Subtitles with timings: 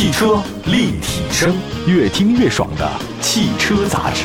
[0.00, 1.54] 汽车立体声，
[1.86, 4.24] 越听越爽的汽车杂志。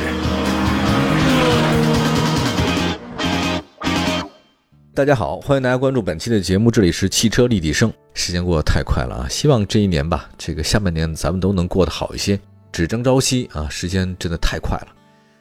[4.93, 7.91] 大家好，欢迎大家关注本期的节目，这里是汽车立体声。
[8.13, 12.39] 时间过得太快了啊，希望这一年吧，这个下半年咱们都能过得好一些。
[12.71, 14.87] 只争朝夕啊，时间真的太快了。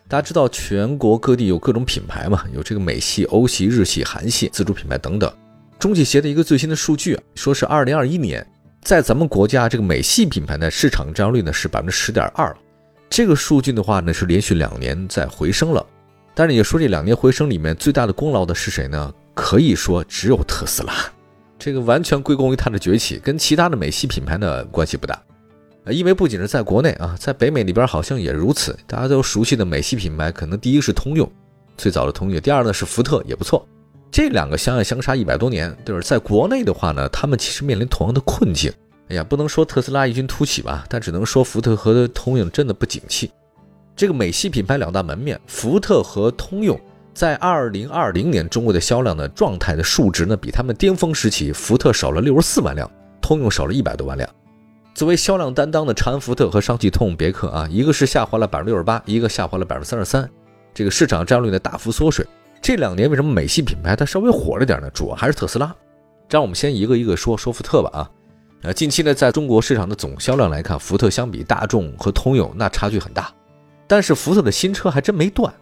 [0.08, 5.32] 大家知道全国各地有各种品牌嘛，有这个美系、欧系、日系、韩系自主品牌等等。
[5.78, 8.44] 中汽协的一个最新的数据啊，说是二零二一年，
[8.84, 12.54] 在咱们国家这个美系品牌的市场占有率呢是百分之十点二。
[13.08, 15.84] 这个数据的话呢是连续两年在回升了。
[16.34, 19.10] 但是也说这两年回升里面最大的功劳的是谁呢？
[19.32, 20.92] 可以说只有特斯拉，
[21.58, 25.18] 这个完全归功于它的崛起，跟其他的美系品牌呢关系不大。
[25.86, 28.78] 因为不仅是在国内啊，在北美里边好像也如此。
[28.86, 31.30] 大家都熟悉的美系品牌，可能第一是通用，
[31.78, 33.66] 最早的通用；第二呢是福特，也不错。
[34.14, 38.72] 这两个相爱相杀一百多年，就是在国内的话呢，他们其实面临同样的困境。
[39.08, 43.28] 哎呀，不能说特斯拉异军突起吧，但只能说福特和通用真的不景气。
[43.96, 46.80] 这个美系品牌两大门面，福特和通用。
[47.12, 52.88] 在二零二零年中国的销量的状态的数值呢，比他们巅峰时期，福特少了六十四万辆，
[53.20, 54.30] 通用少了一百多万辆。
[54.94, 60.30] 作为销量担当的长安福特和上汽通用别克啊，一个是下滑了百分之六十八，一个下滑了百分之三十三，
[60.72, 62.24] 这个市场占有率呢大幅缩水。
[62.64, 64.88] 这两年为什么美系品牌它稍微火了点呢？
[64.94, 65.66] 主要还是特斯拉。
[66.30, 68.10] 这样我们先一个一个说说福特吧啊，
[68.62, 73.30] 呃，近期呢在中国市场的总销量来看，福特相比大众和通用那差距很大，
[73.86, 75.52] 但是福特的新车还真没断。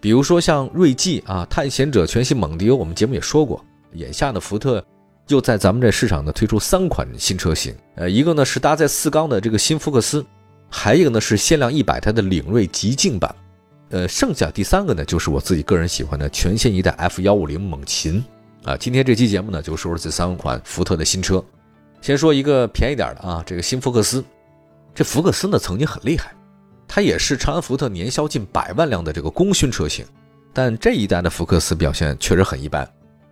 [0.00, 3.60] 比如说像锐际啊、探险者全新蒙迪欧，我们节目也说过，
[3.94, 4.80] 眼下呢，福特
[5.26, 10.24] 又在咱们这市场呢推出三款新车型，呃，一个呢是搭载四缸的这个新福克斯，
[10.70, 13.34] 还一个呢是限量一百台的领锐极境版，
[13.94, 18.24] 呃，剩下第三个呢就是我自己个人喜欢的全新一代 F 幺五零猛禽
[18.64, 18.76] 啊。
[18.76, 21.40] 今天这期节目呢就说说这三款福特的新车，
[22.02, 24.24] 先说一个便宜点的啊，这个新福克斯，
[24.92, 26.34] 这福克斯呢曾经很厉害。
[26.88, 30.04] 它也是长安福特年销近百万辆的这个功勋车型，
[30.52, 32.84] 但这一代的福克斯表现确实很一般。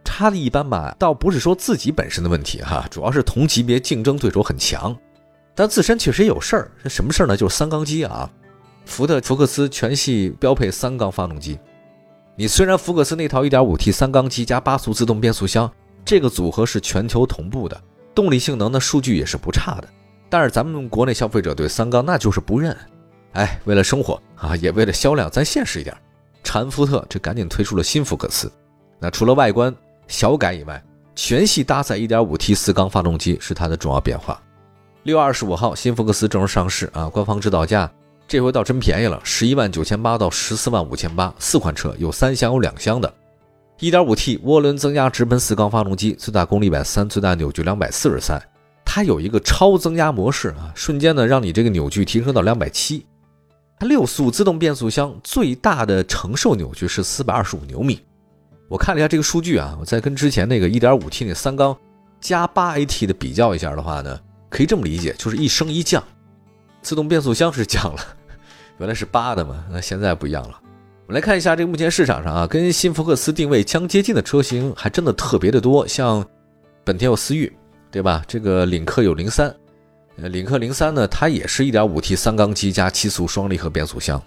[0.05, 4.97] 差的一般吧，倒不是说自己本身的问题哈，主要是同级别竞争对手很强，
[5.57, 6.71] 但自身确实有事儿。
[6.85, 7.37] 这什么事儿呢？
[7.37, 8.31] 就是三缸机啊。
[8.85, 11.59] 福特福克斯全系标配三缸发动机。
[12.35, 15.71] 你虽然福克斯那套 1.5T 三缸机加八速自动变速箱
[16.05, 17.81] 这个组合是全球同步的，
[18.15, 19.89] 动力性能的数据也是不差的，
[20.29, 22.77] 但是咱们国内消费者对三缸那就是不认。
[23.33, 25.97] 哎，为了生活啊，也为了销量，咱现实一点。
[26.43, 28.51] 长安福特这赶紧推出了新福克斯。
[28.99, 29.75] 那除了外观
[30.09, 30.83] 小改以外，
[31.15, 34.41] 全系搭载 1.5T 四缸发动机是它的重要变化。
[35.05, 37.09] 六月二十五号，新福克斯正式上市啊！
[37.09, 37.91] 官方指导价
[38.33, 43.13] 这回倒真便宜了，十一万九千八到十四万五千八，四款车有三厢有两厢的。
[43.81, 48.41] 1.5T 涡轮增压直喷四缸发动机，最大功率一百三，最大扭矩两百四十三。
[48.87, 53.05] 它有一个超增压模式啊，瞬间呢让你这个扭矩提升到两百七。
[53.79, 58.01] 它六速自动变速箱最大的承受扭矩是四百二十五牛米。
[58.67, 61.77] 我看了一下这个数据啊，我再跟之前那个一点五 T 那三缸
[62.19, 64.19] 加八 AT 的比较一下的话呢，
[64.49, 66.03] 可以这么理解，就是一升一降。
[66.81, 68.03] 自动变速箱是降了，
[68.83, 70.61] 原来是八的嘛，那现在不一样了。
[71.07, 76.25] 我们来看一下这个目前市场上啊，跟新福克斯定位相接近的车型还真的特别的多，像
[76.83, 77.53] 本田有思域，
[77.93, 78.25] 对吧？
[78.27, 79.55] 这个领克有零三。
[80.17, 84.21] 呃，领克零三呢，它也是一点五 T 三缸机加七速双离合变速箱。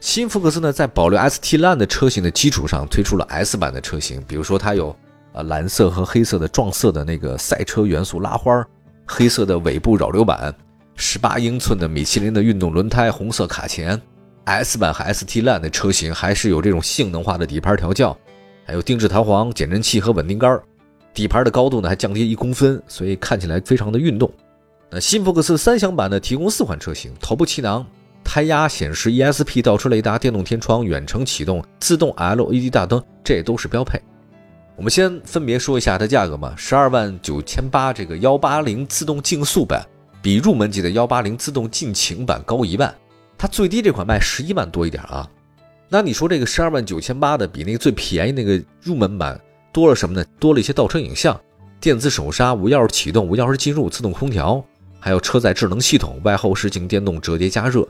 [0.00, 4.94] 新福克斯呢，在保留 ST Line 的车型的基础上，推出了 S 版的车型，比如说它有
[5.32, 8.62] 啊蓝色和黑色的撞色的那个赛车元素拉花，
[9.06, 10.54] 黑色的尾部扰流板，
[10.96, 14.00] 十八英寸的米其林的运动轮胎，红色卡钳。
[14.44, 18.16] S 版和 ST Line 的车型还是有这种性能化的底盘调教，
[18.64, 20.60] 还有定制弹簧、减震器和稳定杆，
[21.12, 24.32] 底盘的高度呢还降低一公分，所以看起来非常的运动。
[24.88, 27.84] 那新福克斯三厢版呢，提供四款车型，头部气囊、
[28.22, 34.00] 胎压显示、ESP 倒车雷达、电动天窗、远程启动、自动 LED 大灯，这都是标配。
[34.76, 39.84] 我们先分别说一下它价格嘛，十二万九千八，这个幺八零自动竞速版
[40.26, 42.92] 比入门级的幺八零自动尽情版高一万，
[43.38, 45.30] 它最低这款卖十一万多一点啊。
[45.88, 49.40] 那你说这个十二万九千八的比那个最便宜那个入门版
[49.72, 50.26] 多了什么呢？
[50.40, 51.40] 多了一些倒车影像、
[51.78, 54.60] 电子手刹、无钥匙启动、无钥匙进入、自动空调。
[54.98, 57.86] 还有车载智能系统、外后视镜电动折叠加热，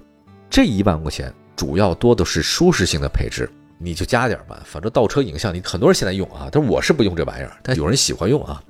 [0.50, 4.60] 这一万块钱主要多的是舒适性的配置，你就加点吧。
[4.66, 8.62] 反正倒车影像你很多人现在用啊，但我是不用这玩意儿，但有人喜欢用啊。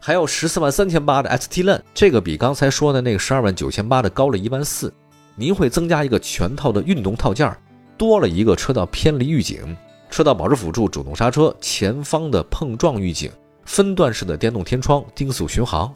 [0.00, 4.92] 还有十四万三千八的 ST Line，这个比刚才说的那个十二万九千八的高了一万四。
[5.34, 7.56] 您会增加一个全套的运动套件，
[7.96, 9.76] 多了一个车道偏离预警、
[10.10, 13.30] 车道保持辅助、主动刹车、前方的碰撞预警、
[13.64, 15.94] 分段式的电动天窗、定速巡航。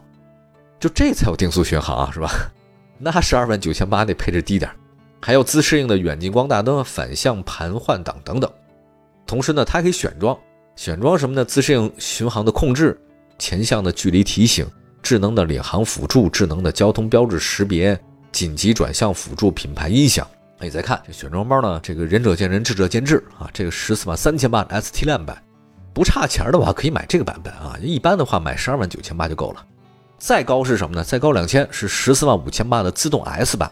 [0.78, 2.31] 就这才有定速巡航啊，是吧？
[2.98, 4.70] 那十二万九千八那配置低点，
[5.20, 8.48] 还有自适应的远近光大灯、反向盘换挡等等。
[9.26, 10.38] 同时呢，它还可以选装，
[10.76, 11.44] 选装什么呢？
[11.44, 12.96] 自适应巡航的控制、
[13.38, 14.67] 前向的距离提醒、
[15.02, 17.99] 智能的领航辅助、智能的交通标志识别、
[18.31, 20.26] 紧急转向辅助、品牌音响。
[20.61, 23.50] 你再看这选装包呢，这个仁者见仁，智者见智啊。
[23.52, 25.43] 这个十四万三千八的 ST Line 版，
[25.93, 27.76] 不差钱的话可以买这个版本啊。
[27.82, 29.67] 一般的话买十二万九千八就够了。
[30.19, 31.02] 再高是什么呢？
[31.02, 33.69] 再高两千是十四万五千八的自动 S 版，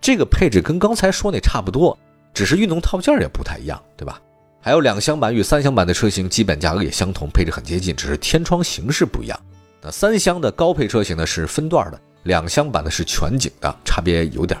[0.00, 1.96] 这个配置跟刚才说那差不多，
[2.34, 4.20] 只是运动套件也不太一样，对吧？
[4.64, 9.38] 还有两厢版与三厢版的车型基本价格也相同，配置很接近，只是天窗形式不一样。
[9.82, 14.58] 那三厢的高配车型呢是分段的，两厢版的是全景的，差别有点。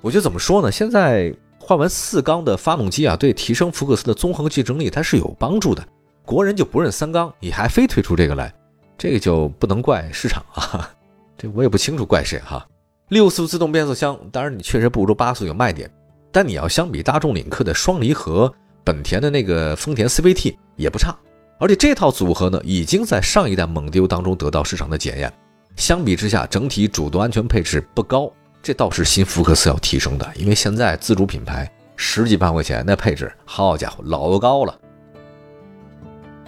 [0.00, 0.72] 我觉得怎么说呢？
[0.72, 5.86] 现在换完四缸的发动机啊，对提升福克斯的综合竞争力它是有帮助的。
[6.24, 8.52] 国人就不认三缸，你还非推出这个来，
[8.98, 10.90] 这个就不能怪市场啊。
[11.38, 12.66] 这我也不清楚怪谁哈。
[13.10, 15.88] 六速自动变速箱，当然你确实不如八速有卖点，
[16.32, 18.52] 但你要相比大众领克的双离合，
[18.84, 21.16] 本田的那个丰田 CVT 也不差。
[21.58, 25.32] 而且这套组合呢，已经在上一代蒙迪欧当中得到市场的检验。
[25.76, 28.30] 相比之下，整体主动安全配置不高。
[28.62, 34.78] 这倒是新福克斯要提升的，因为现在自主品牌十几万块钱那配置，好家伙，老高了。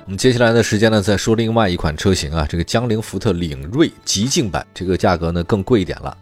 [0.05, 6.17] 我们接下来的时间呢，再说另外一款车型啊，这个江铃福特领锐极境版，这个价格呢更贵一点了。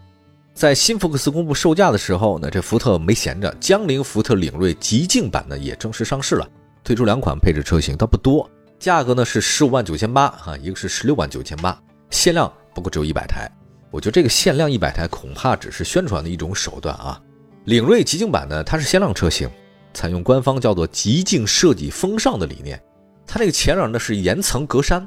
[0.53, 6.47] 在新福克斯公布售价的时候呢，这福特没闲着，江铃福特领锐极境版呢也正式上市了，
[6.83, 8.47] 推出两款配置车型，倒不多，
[8.79, 11.77] 价格呢是十五万九千八啊，一个是十六万九千八，
[12.11, 13.49] 限量不过只有一百台。
[13.89, 17.19] 我觉得这个限量一百台恐怕只是宣传的一种手段啊。
[17.65, 19.49] 领锐极境版呢，它是限量车型，
[19.93, 22.81] 采用官方叫做“极境设计风尚”的理念。
[23.25, 25.03] 它这个前脸呢是岩层格栅，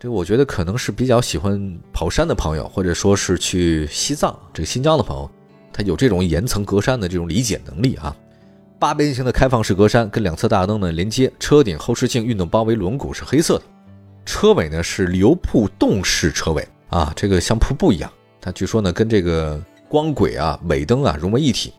[0.00, 5.28] 这个我觉得可能是比较喜欢跑山的朋友，或者说是去西藏这个新疆的朋友，
[5.72, 8.14] 他有这种岩层格栅的这种理解能力啊。
[8.78, 13.64] 八边形的开放式格栅跟两侧大灯呢连接，车顶后视镜运动包围轮毂是黑色的，
[14.24, 16.66] 车尾呢是流瀑动式车尾。
[16.90, 18.08] 啊，这个像瀑布一样，
[18.40, 21.72] 它据说呢跟这个光轨啊、尾灯啊融为一体。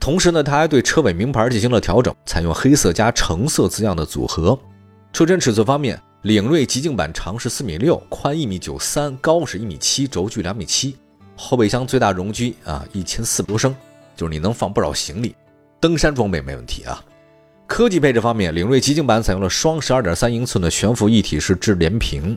[0.00, 4.58] 同时呢，它还对车尾名牌进行了调整，采用黑色加橙色字样的组合。
[5.12, 10.96] 车身尺寸方面，领锐极境版长是四米六，宽一米九三，高是一米七，轴距两米七。
[11.36, 13.74] 后备箱最大容积啊一千四百多升，
[14.16, 15.34] 就是你能放不少行李。
[15.78, 17.00] 登山装备没问题啊。
[17.68, 22.36] 科技配置方面，领锐极境版采用了双十二点三英寸的悬浮一体式智联屏。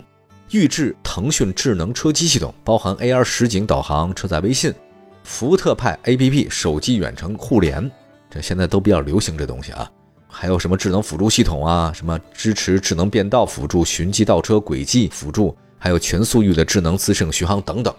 [0.52, 4.72] 预置腾讯智能车机系统，包含 AR 实景导航、车载微信、
[5.24, 7.90] 福特派 APP、手机远程互联，
[8.30, 9.90] 这现在都比较流行这东西啊。
[10.34, 17.94] 还有什么智能辅助系统啊，什么支持智能变道辅助、循迹倒车轨迹辅助，还有全速域的智能自适应巡航等等。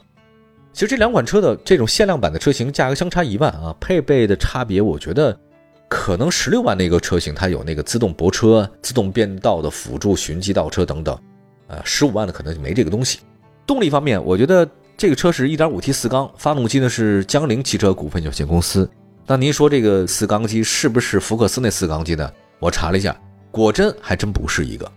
[0.72, 5.38] 其实这两款车的这种限量版的车型价格相差一万啊，配备的差别，我觉得
[5.86, 11.16] 可能十六万那个车型它有那个自动泊车、自动变道的辅助、循迹倒车等等。
[11.68, 13.18] 呃，十五万的可能就没这个东西。
[13.66, 18.88] 动力方面，我觉得这个车是一点五 T 四缸，发动机呢是江铃汽车股份有限公司。
[19.26, 22.30] 那您说这个四缸机是不是福克斯那四缸机呢？
[22.58, 23.16] 我查了一下，
[23.50, 24.90] 果真还真不是一个。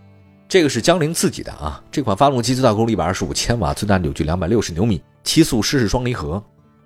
[0.48, 1.82] 这个是江铃自己的啊。
[1.90, 6.42] 这款发动机最大功率一百二十五千瓦，最大扭矩两百六十牛米，七速湿式双离合。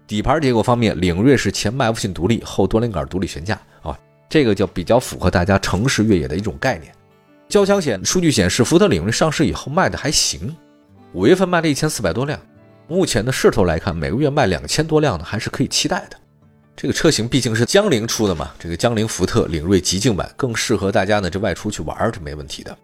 [0.06, 3.98] 底盘结构方面，领锐是前麦弗逊独立，后多连杆独立悬架啊，
[4.28, 6.92] 这个就比较符合大家城市越野的一种概念。
[7.48, 10.54] 交强险数据显示，福特领锐上市以后卖的还行，
[11.12, 12.38] 五月份卖了一千四百多辆，
[12.88, 16.16] 目前的势头来看，每个月卖两千多辆呢，还是可以期待的。
[16.76, 22.76] 这个车型毕竟是江铃出的嘛，这个江铃福特领锐极境版更适合大家呢，这外出去玩是没问题的。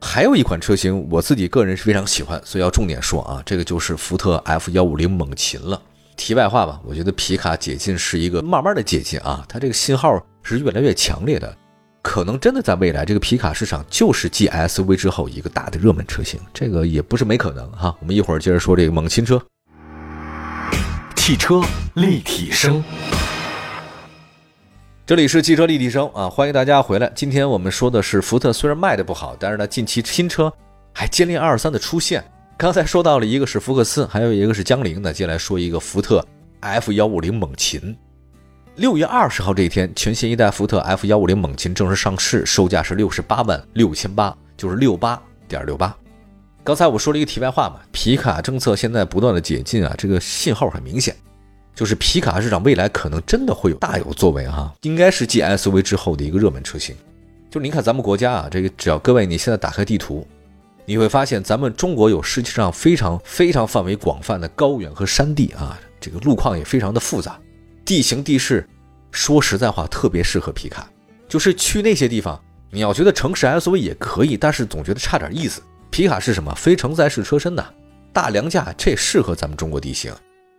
[0.00, 5.80] 还有一款车型，我自己个人是非常喜欢，所以要重点说啊，这个就是福特 F 幺五零猛禽了。
[6.16, 11.54] 题外话吧，我觉得皮卡解禁是一个慢慢的解禁啊，它这个信号是越来越强烈的。
[12.02, 17.94] 可能真的在未来，这个皮卡市场就是继 SUV 之后一个大的热门车型，这个也不是没可能哈。
[18.00, 19.38] 我们一会儿接着说这个猛禽车。
[21.20, 21.60] 汽车
[21.96, 22.82] 立体声，
[25.04, 27.12] 这里是汽车立体声啊，欢迎大家回来。
[27.14, 30.50] 今天我们说的是福特，虽然卖的不好，但是呢，近期新车
[30.94, 32.24] 还接连二三的出现。
[32.56, 36.26] 刚才说到了一个是福克斯，还有一个是江铃，那接下来说一个福特
[36.60, 37.94] F 幺五零猛禽。
[38.76, 45.94] 六月二十号这一天，全新一代福特 F 幺五零猛禽正式上市，售价是六十八万六千八，就是六八点六八。
[46.62, 51.16] 刚才我说了一个题外话嘛，皮卡政策现在不断的解禁啊，这个信号很明显，
[51.74, 56.94] 就是皮卡市场未来可能真的会有大有作为哈，应该是继 SUV 之后的一个热门车型。
[57.50, 60.26] 就您看咱们国家啊，这个只要各位你现在打开地图，
[60.84, 67.40] 你会发现咱们中国有世界上非常非常范围广泛的高原和山地啊，这个路况也非常的复杂，
[67.86, 68.68] 地形地势，
[69.10, 70.88] 说实在话特别适合皮卡。
[71.26, 72.38] 就是去那些地方，
[72.70, 75.62] 你要觉得城市 SUV 也可以，但是总觉得差点意思。
[75.90, 76.54] 皮卡是什么？
[76.54, 77.64] 非承载式车身呐，
[78.12, 80.12] 大梁架，这适合咱们中国地形。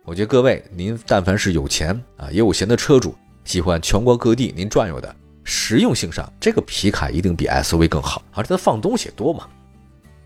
[0.04, 9.46] 我觉得各位，您但凡是有钱啊也有闲的车主，喜欢全国各地您转悠的，实用性上这个皮卡一定比 SUV 更好，而且它放东西多嘛。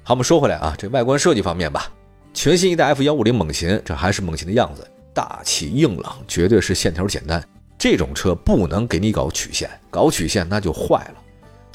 [0.03, 1.89] 好，我们说回来啊，这外观设计方面吧，
[2.35, 4.85] 全新一代 F 幺五零猛禽，这还是猛禽的样子，
[5.15, 7.43] 大气硬朗，绝对是线条简单。
[7.79, 11.23] 这种车不能给你搞曲线，搞曲线那就坏了。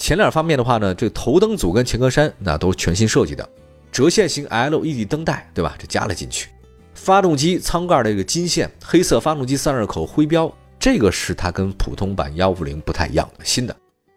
[0.02, 3.48] 前脸方面的话呢，这个头灯组跟前格栅那都是全新设计的，
[3.92, 5.76] 折线型 LED 灯带，对吧？
[5.78, 6.50] 这加了进去。
[6.96, 13.76] 发动机舱盖的这个金线，黑色发动机散热口徽标，这个是它跟普通版幺五零不太一样的新的。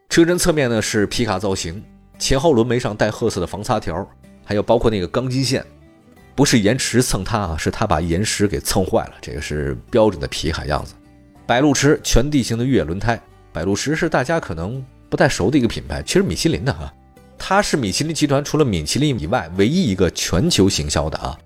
[0.09, 1.85] 车身侧面呢是皮卡造型。
[2.19, 4.09] 前后轮眉上带褐色的防擦条，
[4.43, 5.63] 还有包括那个钢筋线，
[6.35, 9.13] 不是岩石蹭它啊，是它把岩石给蹭坏了。
[9.21, 10.95] 这个是标准的皮卡样子。
[11.45, 13.21] 百路驰全地形的越野轮胎，
[13.53, 14.83] 百路驰是大家可能
[15.15, 16.93] 不太熟的一个品牌，其实米其林的哈，
[17.39, 21.39] 它是米其林集团除了米其林以外唯一一个全球行销的啊。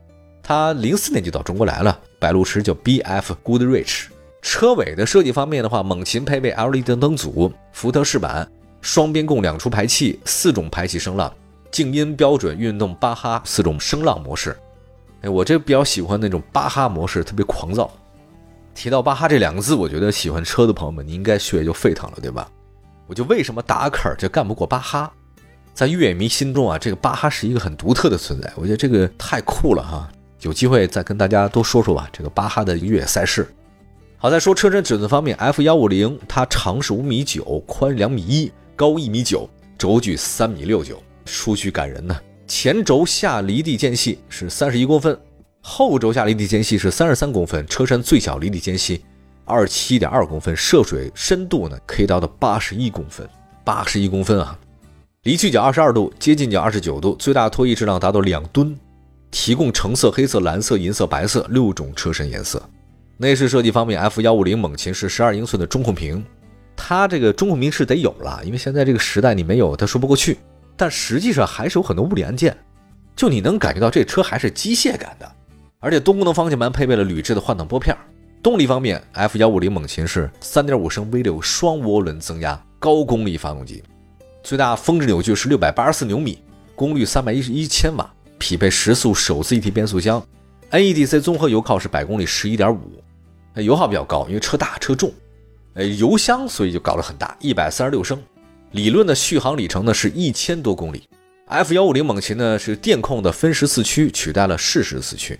[0.42, 4.06] 它零四年就到中国来了，百路驰叫 BF Goodrich。
[4.40, 8.50] 车尾的设计方面的话，猛禽配备 LED 灯组，福特饰板。
[8.80, 11.30] 双边共两出排气，四种排气声浪，
[11.70, 14.56] 静音标准，运动巴哈四种声浪模式。
[15.20, 17.90] 哎，我这比较喜欢那种巴哈模式，特别狂躁。
[18.74, 22.50] 提到巴哈这两个字，我觉得喜欢车的朋友们，你应该血液就沸腾了，对吧？
[23.08, 25.10] 我就为什么达喀尔就干不过巴哈？
[25.74, 28.52] 在越野迷心中啊，这个巴哈是一个很独特的存在。
[28.54, 30.08] 我觉得这个太酷了哈！
[30.42, 33.48] 有机会再跟大家多说说吧，这个巴哈的越野赛事。
[34.18, 38.52] 好，再说车身尺寸方面，F 幺五零它长是五米九，宽两米一。
[38.76, 42.16] 高一米九，轴距三米六九，数据感人呢。
[42.46, 45.18] 前轴下离地间隙是三十一公分，
[45.60, 49.02] 后轴下离地间隙是三十三公分，车身最小离地间隙
[49.48, 53.28] 二七点二公分，涉水深度呢可以达到八十一公分，
[53.64, 54.56] 八十一公分啊！
[55.24, 58.78] 离去角二十二度，接近角二十九度，最大拖曳质量达到两吨，
[59.30, 62.62] 提供橙色、黑色、蓝色、银色、白色六种车身颜色。
[63.16, 66.24] 内饰设计方面，F 幺五零猛禽是十二英寸的中控屏。
[66.76, 70.38] 它这个中控屏是得有了，因为现在这个时代你没有，它说不过去。
[70.76, 72.56] 但实际上还是有很多物理按键，
[73.16, 75.28] 就你能感觉到这车还是机械感的。
[75.80, 77.96] 而且多功能方向盘配备了铝制的换挡拨片。
[78.42, 83.82] 动力方面，F 幺五零猛禽是3.5升 V 六双涡轮增压高功率发动机，
[84.44, 86.38] 最大峰值扭矩是684牛米，
[86.76, 90.24] 功率311千瓦，匹配十速手自一体变速箱
[90.70, 92.76] ，NEDC 综合油耗是百公里11.5，
[93.56, 95.12] 油耗比较高，因为车大车重。
[95.74, 98.22] 呃，油箱所以就搞得很大，一百三十六升，
[98.70, 101.02] 理论的续航里程呢是一千多公里。
[101.46, 105.38] F 幺五零猛禽呢是电控的分时四驱取代了适时四驱。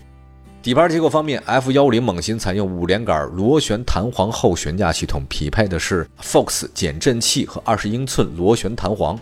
[0.61, 9.17] 底盘结构方面，F 幺五零猛禽采用五连杆螺旋弹簧后悬架系统，匹配的是 Fox 减震器和二十英寸螺旋弹簧。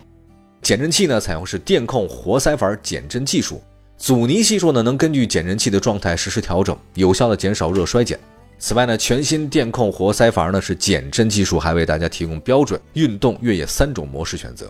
[0.62, 3.62] 减震器呢采用是电控活塞阀减震技术，
[3.96, 8.18] 阻尼系数呢能根据减震器的状态实时调整，有效的减少热衰减。
[8.58, 14.68] 此外呢，全新电控活塞阀呢是减震技术，还为大家提供标准、运动、越野三种模式选择。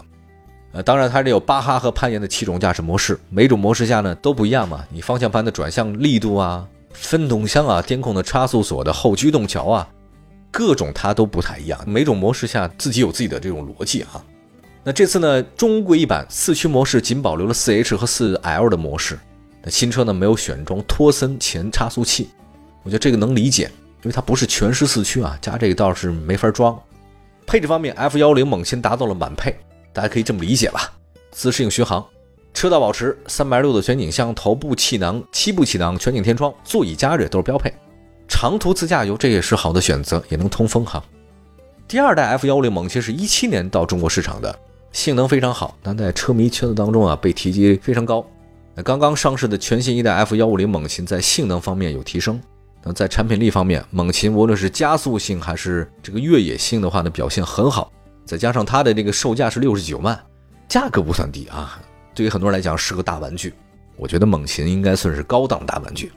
[0.73, 4.85] 呃，当然它这有巴哈和攀岩的七种驾驶模式，每种模式下呢都不一样嘛。
[4.91, 9.89] 你方向盘的转向力度啊、分动箱啊、电控的差速锁的后驱动桥啊，
[10.51, 11.81] 各种它都不太一样。
[11.87, 14.23] 每种模式下自己有自己的这种逻辑哈。
[14.85, 19.19] 那这次呢，中规一版四驱模式仅保留了四 H 和四 L 的模式。
[19.63, 22.29] 那新车呢没有选装托森前差速器。
[22.83, 23.65] 我觉得这个能理解，
[24.03, 26.79] 因为它不是全时四驱啊，加这个倒是没法装。
[27.47, 29.55] 配置方面，F 幺零猛禽达到了满配，
[29.99, 30.93] 大家可以这么理解吧。
[31.33, 32.07] 自适应巡航，
[32.55, 37.75] 车道保持，三百六的全景像，头部气囊，七部气囊，全景天窗，座椅加热都是标配。
[38.29, 41.03] 长途自驾游这也是好的选择，也能通风哈。
[41.89, 44.57] 第二代 F 幺五零猛禽是一七年到中国市场的，
[44.93, 48.25] 性能非常好，但在车迷圈子当中啊被提及非常高。
[48.77, 52.41] 那刚刚上市的全新一代 F 幺五零猛禽在性能方面有提升。
[52.85, 57.91] 那在产品力方面，猛禽无论是加速性还是这个越野性的话呢，表现很好。
[58.29, 60.19] 再加上它的这个售价是六十九万，
[60.69, 61.81] 价格不算低啊。
[62.15, 63.55] 对于很多人来讲是个大玩具，
[63.97, 66.13] 我觉得猛禽应该算是高档大玩具。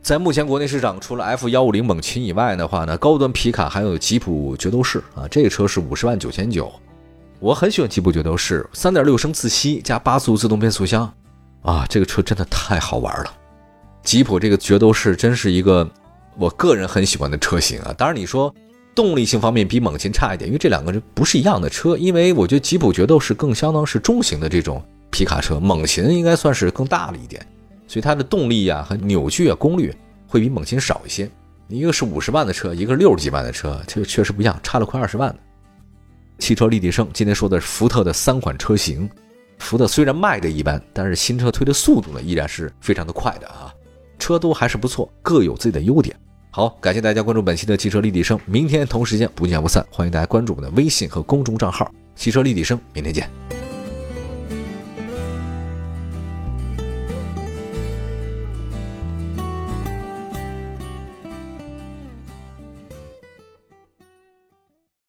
[0.00, 6.72] 在目前国内市场，除了 F 幺五零猛禽以外的话呢，高端皮卡还有吉普决斗士啊，这个车是五十万九千九。
[7.40, 11.12] 我很喜欢吉普决斗士，三点六升自吸加八速自动变速箱
[11.62, 13.34] 啊，这个车真的太好玩了。
[14.04, 15.90] 吉普这个决斗士真是一个
[16.36, 17.92] 我个人很喜欢的车型啊！
[17.98, 18.54] 当然你说
[18.94, 21.96] 动力性方面比猛禽差一点，因为这两个人不是一样的车。
[21.96, 27.44] 因为我觉得吉普决斗士更相当是中型的这种皮卡车，猛禽应该算是更大了一点，
[27.88, 29.94] 所以它的动力啊和扭矩啊功率
[30.26, 31.30] 会比猛禽少一些。
[31.68, 35.38] 一个是五十万的车，一个是六十几万的车，这确实不一样，差了快二十万的。
[36.38, 39.08] 汽车立体声，今天说的是福特的三款车型。
[39.58, 43.72] 福特虽然卖的一般，但是新车推的速度呢依然是非常的快的啊，
[44.18, 46.14] 车都还是不错，各有自己的优点。
[46.54, 49.82] 好，感谢大家关注本期的汽车立体声，明天同时间不见不散。
[49.90, 53.26] 欢迎大家关注我们的微信和公众账号“汽车立体声”，明天见。